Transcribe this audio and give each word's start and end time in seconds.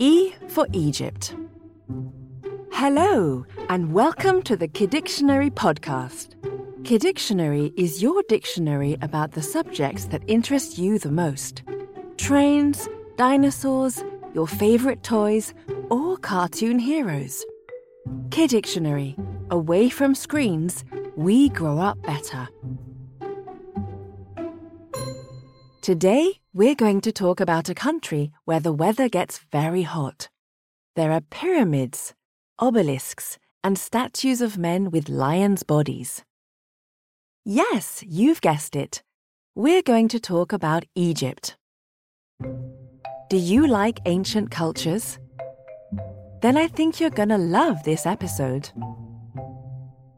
E 0.00 0.32
for 0.46 0.68
Egypt. 0.72 1.34
Hello, 2.70 3.44
and 3.68 3.92
welcome 3.92 4.42
to 4.42 4.56
the 4.56 4.68
Kiddictionary 4.68 5.50
podcast. 5.50 6.36
Kiddictionary 6.82 7.72
is 7.76 8.00
your 8.00 8.22
dictionary 8.28 8.96
about 9.02 9.32
the 9.32 9.42
subjects 9.42 10.04
that 10.06 10.22
interest 10.28 10.78
you 10.78 11.00
the 11.00 11.10
most 11.10 11.64
trains, 12.16 12.88
dinosaurs, 13.16 14.04
your 14.34 14.46
favorite 14.46 15.02
toys, 15.02 15.52
or 15.90 16.16
cartoon 16.18 16.78
heroes. 16.78 17.44
Kiddictionary, 18.28 19.16
away 19.50 19.88
from 19.88 20.14
screens, 20.14 20.84
we 21.16 21.48
grow 21.48 21.80
up 21.80 22.00
better. 22.02 22.48
Today, 25.88 26.40
we're 26.52 26.74
going 26.74 27.00
to 27.00 27.12
talk 27.12 27.40
about 27.40 27.70
a 27.70 27.74
country 27.74 28.30
where 28.44 28.60
the 28.60 28.74
weather 28.74 29.08
gets 29.08 29.40
very 29.50 29.84
hot. 29.84 30.28
There 30.96 31.10
are 31.12 31.22
pyramids, 31.22 32.12
obelisks, 32.60 33.38
and 33.64 33.78
statues 33.78 34.42
of 34.42 34.58
men 34.58 34.90
with 34.90 35.08
lions' 35.08 35.62
bodies. 35.62 36.22
Yes, 37.42 38.04
you've 38.06 38.42
guessed 38.42 38.76
it. 38.76 39.02
We're 39.54 39.80
going 39.80 40.08
to 40.08 40.20
talk 40.20 40.52
about 40.52 40.84
Egypt. 40.94 41.56
Do 43.30 43.38
you 43.38 43.66
like 43.66 44.00
ancient 44.04 44.50
cultures? 44.50 45.18
Then 46.42 46.58
I 46.58 46.68
think 46.68 47.00
you're 47.00 47.08
going 47.08 47.30
to 47.30 47.38
love 47.38 47.82
this 47.84 48.04
episode. 48.04 48.68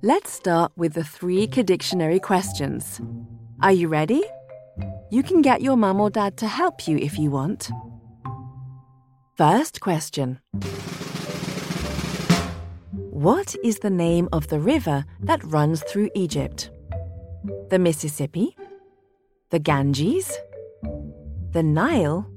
Let's 0.00 0.30
start 0.30 0.70
with 0.76 0.92
the 0.92 1.02
three 1.02 1.48
Kiddictionary 1.48 2.22
questions. 2.22 3.00
Are 3.60 3.72
you 3.72 3.88
ready? 3.88 4.22
You 5.08 5.22
can 5.22 5.40
get 5.40 5.62
your 5.62 5.76
mum 5.76 6.00
or 6.00 6.10
dad 6.10 6.36
to 6.38 6.48
help 6.48 6.88
you 6.88 6.98
if 6.98 7.16
you 7.16 7.30
want. 7.30 7.70
First 9.36 9.80
question 9.80 10.40
What 12.90 13.54
is 13.62 13.78
the 13.78 13.90
name 13.90 14.28
of 14.32 14.48
the 14.48 14.58
river 14.58 15.04
that 15.20 15.44
runs 15.44 15.84
through 15.84 16.10
Egypt? 16.16 16.70
The 17.70 17.78
Mississippi? 17.78 18.56
The 19.50 19.60
Ganges? 19.60 20.32
The 21.52 21.62
Nile? 21.62 22.28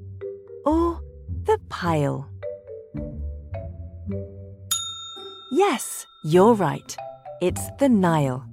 Or 0.64 1.02
the 1.46 1.60
Pile? 1.70 2.30
Yes, 5.52 6.06
you're 6.24 6.54
right. 6.54 6.96
It's 7.42 7.64
the 7.80 7.90
Nile. 7.90 8.46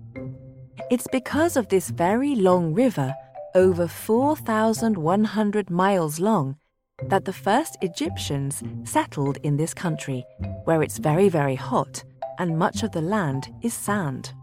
It's 0.90 1.06
because 1.12 1.58
of 1.58 1.68
this 1.68 1.90
very 1.90 2.34
long 2.34 2.72
river 2.72 3.14
over 3.56 3.88
4,100 3.88 5.70
miles 5.70 6.20
long, 6.20 6.56
that 7.08 7.24
the 7.24 7.32
first 7.32 7.78
Egyptians 7.80 8.62
settled 8.84 9.38
in 9.42 9.56
this 9.56 9.72
country, 9.72 10.24
where 10.64 10.82
it's 10.82 10.98
very, 10.98 11.30
very 11.30 11.54
hot 11.54 12.04
and 12.38 12.58
much 12.58 12.82
of 12.82 12.92
the 12.92 13.00
land 13.00 13.48
is 13.62 13.72
sand. 13.72 14.34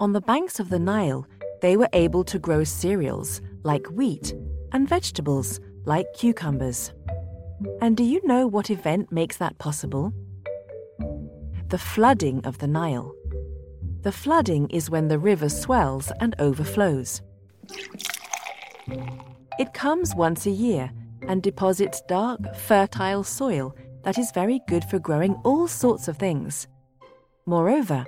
On 0.00 0.12
the 0.12 0.20
banks 0.20 0.58
of 0.58 0.70
the 0.70 0.78
Nile, 0.80 1.24
they 1.62 1.76
were 1.76 1.88
able 1.92 2.24
to 2.24 2.38
grow 2.38 2.64
cereals 2.64 3.40
like 3.62 3.86
wheat 3.86 4.34
and 4.72 4.88
vegetables 4.88 5.60
like 5.84 6.06
cucumbers. 6.14 6.92
And 7.80 7.96
do 7.96 8.02
you 8.02 8.20
know 8.26 8.44
what 8.48 8.70
event 8.70 9.12
makes 9.12 9.36
that 9.36 9.58
possible? 9.58 10.12
The 11.68 11.78
flooding 11.78 12.44
of 12.44 12.58
the 12.58 12.66
Nile. 12.66 13.14
The 14.02 14.10
flooding 14.10 14.68
is 14.70 14.90
when 14.90 15.06
the 15.06 15.18
river 15.18 15.48
swells 15.48 16.10
and 16.18 16.34
overflows. 16.40 17.22
It 19.58 19.74
comes 19.74 20.14
once 20.14 20.46
a 20.46 20.50
year 20.50 20.90
and 21.28 21.42
deposits 21.42 22.00
dark, 22.08 22.40
fertile 22.56 23.22
soil 23.24 23.76
that 24.04 24.18
is 24.18 24.32
very 24.32 24.60
good 24.66 24.84
for 24.84 24.98
growing 24.98 25.34
all 25.44 25.68
sorts 25.68 26.08
of 26.08 26.16
things. 26.16 26.66
Moreover, 27.46 28.04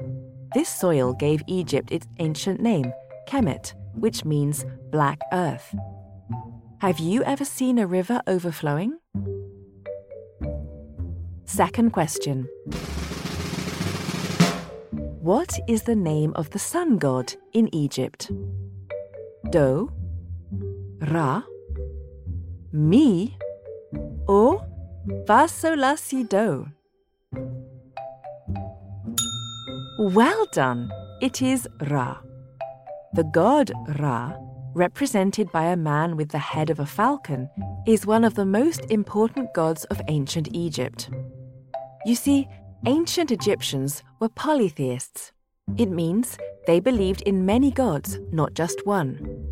this 0.54 0.68
soil 0.68 1.12
gave 1.12 1.42
Egypt 1.46 1.92
its 1.92 2.06
ancient 2.18 2.60
name, 2.60 2.92
Kemet, 3.26 3.74
which 3.94 4.24
means 4.24 4.64
black 4.90 5.20
earth. 5.32 5.74
Have 6.78 6.98
you 6.98 7.22
ever 7.24 7.44
seen 7.44 7.78
a 7.78 7.86
river 7.86 8.20
overflowing? 8.26 8.98
Second 11.44 11.92
question 11.92 12.48
What 15.20 15.58
is 15.68 15.82
the 15.82 15.94
name 15.94 16.32
of 16.34 16.50
the 16.50 16.58
sun 16.58 16.98
god 16.98 17.34
in 17.52 17.72
Egypt? 17.74 18.30
Do, 19.50 19.90
Ra, 21.10 21.42
Mi, 22.72 23.36
or 24.26 24.66
Fa 25.26 25.48
Sol 25.48 25.76
La 25.76 25.96
Si 25.96 26.22
Do. 26.22 26.68
Well 29.98 30.46
done! 30.52 30.90
It 31.20 31.42
is 31.42 31.68
Ra. 31.90 32.18
The 33.14 33.24
god 33.24 33.72
Ra, 34.00 34.32
represented 34.74 35.52
by 35.52 35.64
a 35.64 35.76
man 35.76 36.16
with 36.16 36.30
the 36.30 36.38
head 36.38 36.70
of 36.70 36.80
a 36.80 36.86
falcon, 36.86 37.50
is 37.86 38.06
one 38.06 38.24
of 38.24 38.34
the 38.34 38.46
most 38.46 38.90
important 38.90 39.52
gods 39.54 39.84
of 39.86 40.00
ancient 40.08 40.48
Egypt. 40.52 41.10
You 42.06 42.14
see, 42.14 42.48
ancient 42.86 43.30
Egyptians 43.30 44.02
were 44.18 44.28
polytheists. 44.28 45.32
It 45.78 45.90
means 45.90 46.36
they 46.66 46.80
believed 46.80 47.22
in 47.22 47.46
many 47.46 47.70
gods, 47.70 48.18
not 48.30 48.54
just 48.54 48.86
one. 48.86 49.46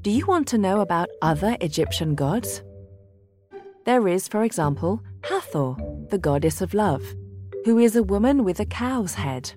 Do 0.00 0.10
you 0.10 0.26
want 0.26 0.48
to 0.48 0.58
know 0.58 0.80
about 0.80 1.08
other 1.20 1.56
Egyptian 1.60 2.14
gods? 2.14 2.62
There 3.84 4.08
is, 4.08 4.28
for 4.28 4.44
example, 4.44 5.02
Hathor, 5.24 5.76
the 6.10 6.18
goddess 6.18 6.60
of 6.62 6.74
love, 6.74 7.04
who 7.64 7.78
is 7.78 7.96
a 7.96 8.02
woman 8.02 8.44
with 8.44 8.60
a 8.60 8.66
cow's 8.66 9.14
head, 9.14 9.52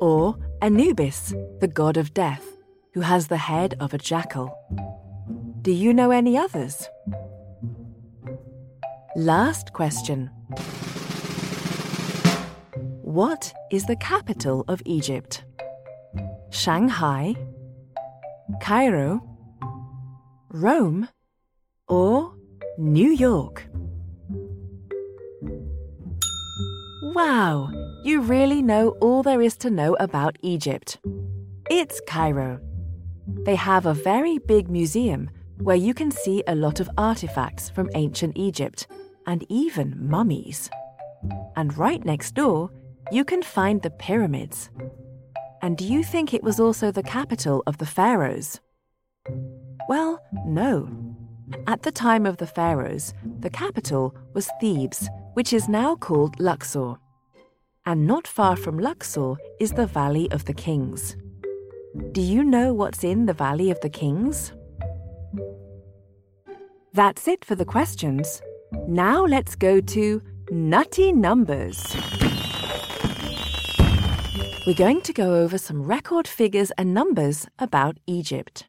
or 0.00 0.36
Anubis, 0.60 1.34
the 1.60 1.68
god 1.68 1.96
of 1.96 2.14
death, 2.14 2.46
who 2.94 3.00
has 3.00 3.26
the 3.26 3.36
head 3.36 3.74
of 3.80 3.92
a 3.92 3.98
jackal. 3.98 4.54
Do 5.62 5.72
you 5.72 5.92
know 5.92 6.10
any 6.10 6.36
others? 6.36 6.88
Last 9.16 9.72
question. 9.72 10.30
What 13.12 13.52
is 13.70 13.84
the 13.84 13.96
capital 13.96 14.64
of 14.68 14.80
Egypt? 14.86 15.44
Shanghai, 16.48 17.34
Cairo, 18.62 19.20
Rome, 20.48 21.08
or 21.88 22.34
New 22.78 23.10
York? 23.10 23.66
Wow, 27.14 27.70
you 28.02 28.22
really 28.22 28.62
know 28.62 28.96
all 29.02 29.22
there 29.22 29.42
is 29.42 29.58
to 29.58 29.68
know 29.68 29.92
about 30.00 30.38
Egypt. 30.40 30.98
It's 31.68 32.00
Cairo. 32.08 32.60
They 33.44 33.56
have 33.56 33.84
a 33.84 33.92
very 33.92 34.38
big 34.38 34.70
museum 34.70 35.28
where 35.58 35.76
you 35.76 35.92
can 35.92 36.10
see 36.10 36.42
a 36.46 36.54
lot 36.54 36.80
of 36.80 36.88
artifacts 36.96 37.68
from 37.68 37.90
ancient 37.94 38.38
Egypt 38.38 38.86
and 39.26 39.44
even 39.50 40.08
mummies. 40.08 40.70
And 41.56 41.76
right 41.76 42.02
next 42.06 42.34
door, 42.34 42.70
you 43.10 43.24
can 43.24 43.42
find 43.42 43.82
the 43.82 43.90
pyramids. 43.90 44.70
And 45.62 45.76
do 45.76 45.84
you 45.84 46.02
think 46.02 46.32
it 46.32 46.42
was 46.42 46.60
also 46.60 46.90
the 46.90 47.02
capital 47.02 47.62
of 47.66 47.78
the 47.78 47.86
pharaohs? 47.86 48.60
Well, 49.88 50.22
no. 50.44 50.88
At 51.66 51.82
the 51.82 51.92
time 51.92 52.26
of 52.26 52.38
the 52.38 52.46
pharaohs, 52.46 53.14
the 53.40 53.50
capital 53.50 54.14
was 54.34 54.50
Thebes, 54.60 55.08
which 55.34 55.52
is 55.52 55.68
now 55.68 55.96
called 55.96 56.40
Luxor. 56.40 56.96
And 57.84 58.06
not 58.06 58.26
far 58.26 58.56
from 58.56 58.78
Luxor 58.78 59.34
is 59.60 59.72
the 59.72 59.86
Valley 59.86 60.30
of 60.30 60.44
the 60.44 60.54
Kings. 60.54 61.16
Do 62.12 62.20
you 62.20 62.42
know 62.42 62.72
what's 62.72 63.04
in 63.04 63.26
the 63.26 63.34
Valley 63.34 63.70
of 63.70 63.80
the 63.80 63.90
Kings? 63.90 64.52
That's 66.94 67.26
it 67.28 67.44
for 67.44 67.54
the 67.54 67.64
questions. 67.64 68.40
Now 68.86 69.24
let's 69.24 69.54
go 69.54 69.80
to 69.80 70.22
nutty 70.50 71.12
numbers. 71.12 71.96
We're 74.64 74.74
going 74.74 75.00
to 75.02 75.12
go 75.12 75.34
over 75.34 75.58
some 75.58 75.82
record 75.82 76.28
figures 76.28 76.70
and 76.78 76.94
numbers 76.94 77.48
about 77.58 77.98
Egypt. 78.06 78.68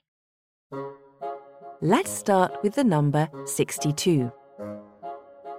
Let's 1.81 2.09
start 2.09 2.63
with 2.63 2.73
the 2.73 2.83
number 2.83 3.29
62. 3.45 4.31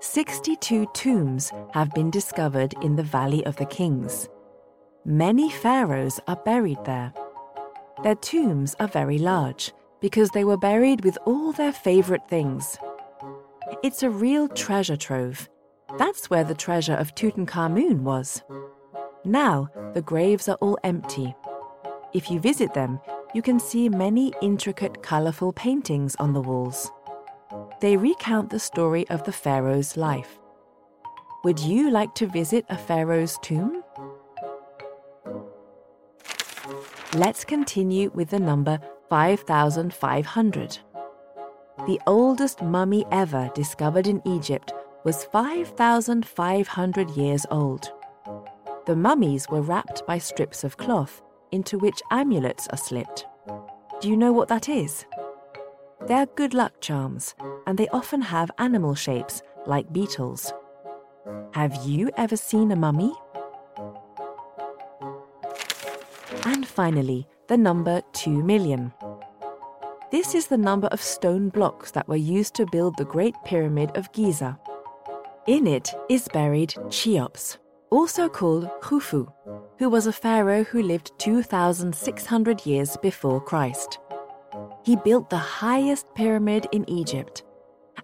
62 0.01 0.87
tombs 0.93 1.53
have 1.73 1.95
been 1.95 2.11
discovered 2.11 2.75
in 2.83 2.97
the 2.97 3.05
Valley 3.05 3.47
of 3.47 3.55
the 3.57 3.65
Kings. 3.65 4.29
Many 5.05 5.51
pharaohs 5.53 6.19
are 6.27 6.43
buried 6.45 6.85
there. 6.85 7.13
Their 8.03 8.17
tombs 8.17 8.75
are 8.81 8.89
very 8.89 9.19
large 9.19 9.73
because 10.01 10.31
they 10.31 10.43
were 10.43 10.57
buried 10.57 11.05
with 11.05 11.17
all 11.27 11.53
their 11.53 11.73
favorite 11.73 12.29
things. 12.29 12.77
It's 13.85 14.03
a 14.03 14.11
real 14.11 14.49
treasure 14.49 14.97
trove. 14.97 15.49
That's 15.97 16.29
where 16.29 16.43
the 16.43 16.57
treasure 16.57 16.95
of 16.95 17.15
Tutankhamun 17.15 18.01
was. 18.01 18.43
Now, 19.25 19.71
the 19.95 20.03
graves 20.03 20.49
are 20.49 20.59
all 20.61 20.79
empty. 20.85 21.35
If 22.13 22.31
you 22.31 22.39
visit 22.41 22.75
them, 22.75 23.01
you 23.33 23.41
can 23.43 23.59
see 23.59 23.89
many 23.89 24.33
intricate, 24.43 25.03
colourful 25.03 25.55
paintings 25.55 26.15
on 26.17 26.33
the 26.33 26.41
walls. 26.43 26.93
They 27.81 27.97
recount 27.97 28.51
the 28.51 28.61
story 28.61 29.09
of 29.09 29.25
the 29.25 29.33
pharaoh's 29.33 29.97
life, 29.97 30.39
Would 31.45 31.59
you 31.61 31.91
like 31.91 32.15
to 32.15 32.27
visit 32.27 32.65
a 32.71 32.77
pharaoh's 32.79 33.39
tomb? 33.43 33.83
Let's 37.15 37.45
continue 37.45 38.11
with 38.15 38.31
the 38.31 38.41
number 38.41 38.81
5,500. 39.11 40.79
The 41.87 42.01
oldest 42.07 42.63
mummy 42.63 43.05
ever 43.13 43.51
discovered 43.55 44.07
in 44.07 44.23
Egypt 44.25 44.73
was 45.05 45.25
5,500 45.25 47.11
years 47.11 47.47
old. 47.51 47.93
The 48.87 48.97
mummies 48.97 49.49
were 49.49 49.63
wrapped 49.63 50.07
by 50.07 50.19
strips 50.19 50.63
of 50.63 50.77
cloth 50.77 51.23
into 51.53 51.79
which 51.79 52.03
amulets 52.11 52.69
are 52.69 52.77
slipped. 52.77 53.27
Do 54.01 54.11
you 54.11 54.17
know 54.17 54.33
what 54.33 54.49
that 54.49 54.69
is? 54.69 55.07
They're 56.07 56.27
good 56.27 56.53
luck 56.53 56.83
charms, 56.83 57.35
and 57.67 57.79
they 57.79 57.89
often 57.89 58.21
have 58.21 58.51
animal 58.59 58.95
shapes 58.95 59.41
like 59.67 59.91
beetles. 59.91 60.53
Have 61.53 61.75
you 61.87 62.11
ever 62.19 62.37
seen 62.37 62.73
a 62.73 62.77
mummy? 62.77 63.15
And 66.45 66.67
finally, 66.67 67.27
the 67.49 67.57
number 67.57 68.03
2 68.13 68.43
million. 68.43 68.93
This 70.11 70.35
is 70.35 70.49
the 70.49 70.59
number 70.59 70.89
of 70.89 71.01
stone 71.01 71.49
blocks 71.49 71.91
that 71.93 72.07
were 72.07 72.17
used 72.17 72.55
to 72.57 72.67
build 72.67 72.99
the 72.99 73.07
Great 73.07 73.35
Pyramid 73.47 73.97
of 73.97 74.13
Giza. 74.13 74.59
In 75.47 75.67
it 75.67 75.95
is 76.11 76.29
buried 76.29 76.75
Cheops, 76.91 77.59
also 77.91 78.29
called 78.29 78.69
Khufu, 78.81 79.33
who 79.79 79.89
was 79.89 80.07
a 80.07 80.13
pharaoh 80.13 80.65
who 80.65 80.83
lived 80.83 81.13
2,600 81.19 82.67
years 82.67 82.97
before 82.99 83.41
Christ. 83.41 83.99
He 84.85 84.97
built 84.97 85.31
the 85.31 85.37
highest 85.37 86.07
pyramid 86.15 86.67
in 86.73 86.89
Egypt. 86.89 87.43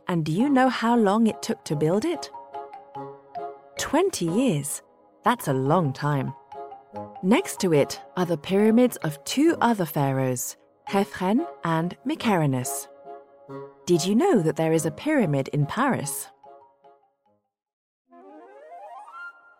And 0.08 0.24
do 0.24 0.32
you 0.32 0.48
know 0.48 0.68
how 0.68 0.96
long 0.96 1.26
it 1.26 1.42
took 1.42 1.64
to 1.64 1.76
build 1.76 2.04
it? 2.04 2.30
20 3.78 4.26
years. 4.26 4.82
That's 5.24 5.48
a 5.48 5.52
long 5.52 5.92
time. 5.92 6.32
Next 7.22 7.60
to 7.60 7.74
it 7.74 8.00
are 8.16 8.26
the 8.26 8.38
pyramids 8.38 8.96
of 8.98 9.22
two 9.24 9.56
other 9.60 9.84
pharaohs, 9.84 10.56
Khephren 10.88 11.46
and 11.64 11.96
Mykerinus. 12.06 12.88
Did 13.86 14.04
you 14.04 14.14
know 14.14 14.40
that 14.40 14.56
there 14.56 14.72
is 14.72 14.86
a 14.86 14.90
pyramid 14.90 15.48
in 15.48 15.66
Paris? 15.66 16.28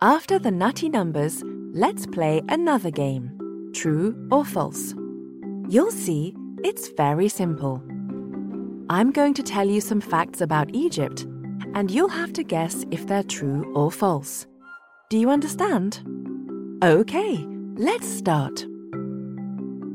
After 0.03 0.39
the 0.39 0.51
nutty 0.51 0.89
numbers, 0.89 1.45
let's 1.75 2.07
play 2.07 2.41
another 2.49 2.91
game 2.91 3.71
true 3.75 4.17
or 4.31 4.47
false. 4.47 4.95
You'll 5.69 5.91
see 5.91 6.35
it's 6.65 6.89
very 6.97 7.29
simple. 7.29 7.83
I'm 8.89 9.11
going 9.11 9.35
to 9.35 9.43
tell 9.43 9.69
you 9.69 9.83
some 9.83 10.01
facts 10.01 10.41
about 10.41 10.75
Egypt, 10.75 11.27
and 11.75 11.91
you'll 11.91 12.09
have 12.09 12.33
to 12.33 12.43
guess 12.43 12.87
if 12.91 13.07
they're 13.07 13.23
true 13.23 13.71
or 13.75 13.93
false. 13.93 14.47
Do 15.11 15.19
you 15.19 15.29
understand? 15.29 16.01
Okay, 16.83 17.47
let's 17.77 18.09
start. 18.09 18.65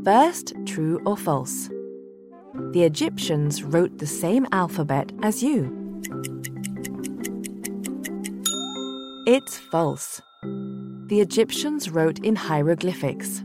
First, 0.03 0.53
true 0.67 1.01
or 1.07 1.17
false. 1.17 1.67
The 2.73 2.83
Egyptians 2.83 3.63
wrote 3.63 3.97
the 3.97 4.05
same 4.05 4.45
alphabet 4.51 5.11
as 5.23 5.41
you. 5.41 6.34
It's 9.27 9.57
false. 9.57 10.21
The 10.43 11.19
Egyptians 11.19 11.89
wrote 11.89 12.19
in 12.19 12.35
hieroglyphics, 12.35 13.43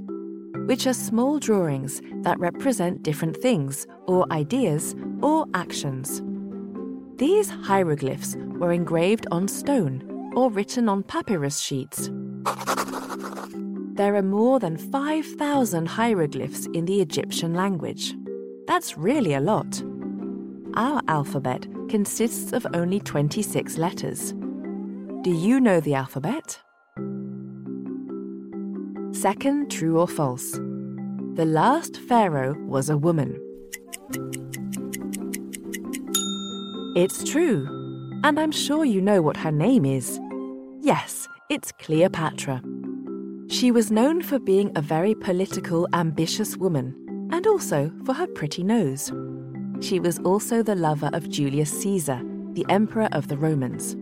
which 0.66 0.86
are 0.86 0.92
small 0.92 1.38
drawings 1.38 2.02
that 2.16 2.38
represent 2.38 3.02
different 3.02 3.38
things 3.38 3.86
or 4.06 4.30
ideas 4.30 4.94
or 5.22 5.46
actions. 5.54 6.20
These 7.16 7.48
hieroglyphs 7.48 8.36
were 8.58 8.72
engraved 8.72 9.26
on 9.30 9.48
stone 9.48 10.32
or 10.36 10.50
written 10.50 10.86
on 10.86 11.02
papyrus 11.02 11.58
sheets. 11.58 12.10
There 13.94 14.16
are 14.16 14.22
more 14.22 14.60
than 14.60 14.76
5,000 14.76 15.86
hieroglyphs 15.86 16.66
in 16.74 16.84
the 16.84 17.00
Egyptian 17.00 17.54
language. 17.54 18.14
That's 18.66 18.98
really 18.98 19.32
a 19.32 19.40
lot. 19.40 19.82
Our 20.74 21.00
alphabet 21.08 21.66
consists 21.88 22.52
of 22.52 22.66
only 22.74 23.00
26 23.00 23.78
letters. 23.78 24.34
Do 25.22 25.30
you 25.30 25.60
know 25.60 25.80
the 25.80 25.92
alphabet? 25.92 26.58
Second, 29.12 29.70
true 29.70 30.00
or 30.00 30.08
false? 30.08 30.52
The 31.34 31.44
last 31.44 31.98
pharaoh 31.98 32.54
was 32.66 32.88
a 32.88 32.96
woman. 32.96 33.38
It's 36.96 37.22
true, 37.30 37.66
and 38.24 38.40
I'm 38.40 38.50
sure 38.50 38.86
you 38.86 39.02
know 39.02 39.20
what 39.20 39.36
her 39.36 39.52
name 39.52 39.84
is. 39.84 40.18
Yes, 40.80 41.28
it's 41.50 41.70
Cleopatra. 41.72 42.62
She 43.48 43.70
was 43.70 43.90
known 43.90 44.22
for 44.22 44.38
being 44.38 44.72
a 44.74 44.80
very 44.80 45.14
political, 45.14 45.86
ambitious 45.92 46.56
woman, 46.56 47.28
and 47.30 47.46
also 47.46 47.92
for 48.06 48.14
her 48.14 48.26
pretty 48.28 48.62
nose. 48.62 49.12
She 49.80 50.00
was 50.00 50.18
also 50.20 50.62
the 50.62 50.76
lover 50.76 51.10
of 51.12 51.28
Julius 51.28 51.70
Caesar, 51.82 52.22
the 52.54 52.64
emperor 52.70 53.10
of 53.12 53.28
the 53.28 53.36
Romans. 53.36 53.96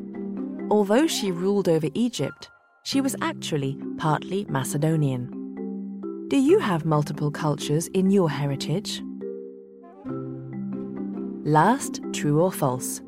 Although 0.70 1.06
she 1.06 1.32
ruled 1.32 1.68
over 1.68 1.88
Egypt, 1.94 2.50
she 2.82 3.00
was 3.00 3.16
actually 3.22 3.78
partly 3.96 4.44
Macedonian. 4.50 6.26
Do 6.28 6.36
you 6.36 6.58
have 6.58 6.84
multiple 6.84 7.30
cultures 7.30 7.86
in 7.88 8.10
your 8.10 8.28
heritage? 8.28 9.02
Last, 11.44 12.02
true 12.12 12.42
or 12.42 12.52
false? 12.52 13.00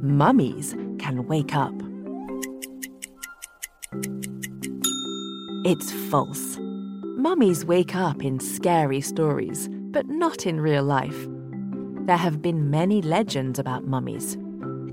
Mummies 0.00 0.76
can 1.00 1.26
wake 1.26 1.56
up. 1.56 1.74
It's 5.64 5.92
false. 6.08 6.58
Mummies 7.16 7.64
wake 7.64 7.96
up 7.96 8.24
in 8.24 8.38
scary 8.38 9.00
stories, 9.00 9.68
but 9.90 10.06
not 10.06 10.46
in 10.46 10.60
real 10.60 10.84
life. 10.84 11.26
There 12.06 12.16
have 12.16 12.40
been 12.40 12.70
many 12.70 13.02
legends 13.02 13.58
about 13.58 13.86
mummies, 13.86 14.38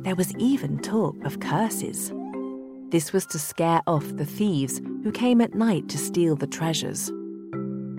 there 0.07 0.15
was 0.15 0.33
even 0.37 0.79
talk 0.79 1.21
of 1.25 1.41
curses. 1.41 2.13
This 2.91 3.11
was 3.11 3.25
to 3.25 3.37
scare 3.37 3.81
off 3.87 4.05
the 4.15 4.25
thieves 4.25 4.79
who 5.03 5.11
came 5.11 5.41
at 5.41 5.53
night 5.53 5.89
to 5.89 5.97
steal 5.97 6.37
the 6.37 6.47
treasures. 6.47 7.11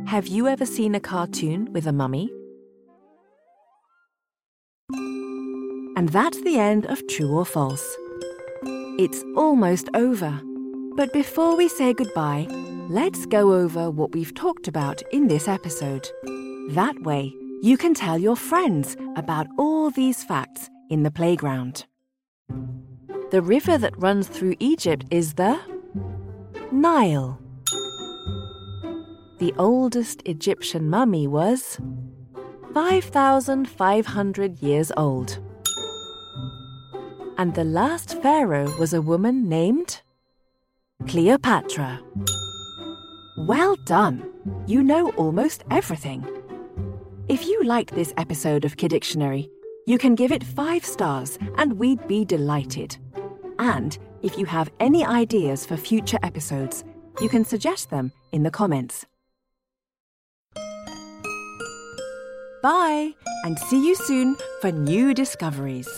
Have 0.07 0.27
you 0.27 0.49
ever 0.49 0.65
seen 0.65 0.95
a 0.95 1.01
cartoon 1.01 1.71
with 1.75 1.87
a 1.87 1.93
mummy? 1.93 2.31
And 5.99 6.09
that's 6.09 6.41
the 6.45 6.59
end 6.59 6.87
of 6.87 7.07
True 7.09 7.37
or 7.37 7.45
False. 7.45 7.87
It's 8.99 9.23
almost 9.37 9.91
over. 9.93 10.41
But 10.97 11.13
before 11.13 11.59
we 11.59 11.69
say 11.69 11.93
goodbye, 11.93 12.47
let's 12.89 13.27
go 13.27 13.53
over 13.53 13.91
what 13.91 14.13
we've 14.13 14.35
talked 14.35 14.67
about 14.67 15.03
in 15.13 15.29
this 15.29 15.47
episode. 15.47 16.09
That 16.71 16.99
way, 17.03 17.35
you 17.61 17.77
can 17.77 17.93
tell 17.93 18.17
your 18.17 18.37
friends 18.37 18.97
about 19.17 19.47
all 19.59 19.91
these 19.91 20.25
facts 20.25 20.71
in 20.89 21.03
the 21.03 21.11
playground. 21.11 21.85
The 23.31 23.43
river 23.43 23.77
that 23.77 24.01
runs 24.01 24.27
through 24.27 24.57
Egypt 24.59 25.05
is 25.11 25.35
the 25.35 25.61
Nile. 26.73 27.39
The 29.37 29.53
oldest 29.59 30.23
Egyptian 30.25 30.89
mummy 30.89 31.27
was 31.27 31.79
5,500 32.73 34.63
years 34.63 34.91
old. 34.97 35.39
And 37.37 37.55
the 37.55 37.65
last 37.65 38.21
pharaoh 38.23 38.75
was 38.79 38.95
a 38.95 39.03
woman 39.03 39.47
named 39.47 40.01
Cleopatra. 41.07 42.01
Well 43.37 43.77
done! 43.85 44.25
You 44.67 44.83
know 44.83 45.11
almost 45.11 45.65
everything. 45.71 46.27
If 47.29 47.47
you 47.47 47.63
liked 47.63 47.95
this 47.95 48.15
episode 48.17 48.65
of 48.65 48.79
Kiddictionary, 48.79 49.51
you 49.89 49.97
can 49.97 50.15
give 50.15 50.31
it 50.31 50.45
five 50.45 50.85
stars 50.85 51.39
and 51.57 51.79
we'd 51.79 52.07
be 52.07 52.23
delighted. 52.23 52.95
And 53.59 53.97
if 54.21 54.37
you 54.37 54.45
have 54.45 54.71
any 54.81 55.03
ideas 55.03 55.65
for 55.65 55.79
future 55.79 56.19
episodes, 56.23 56.85
you 57.23 57.29
can 57.31 57.43
suggest 57.43 57.89
them 57.89 58.13
in 58.31 58.43
the 58.43 58.51
comments. 58.51 59.07
Bye, 62.63 63.15
and 63.45 63.59
see 63.59 63.83
you 63.87 63.95
soon 63.95 64.37
for 64.61 64.71
new 64.71 65.15
discoveries. 65.15 65.89